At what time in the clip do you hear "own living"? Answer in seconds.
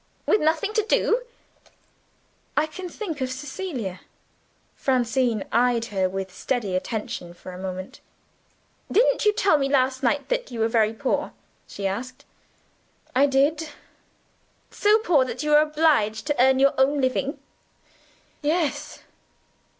16.79-17.37